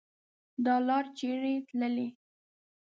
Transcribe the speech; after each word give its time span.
دا 0.65 0.75
لار 0.87 1.05
چیري 1.17 1.55
تللي 1.67 2.07